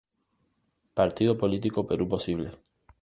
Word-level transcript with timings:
Partido 0.95 1.37
Político 1.37 1.85
Perú 1.85 2.09
Posible". 2.09 2.49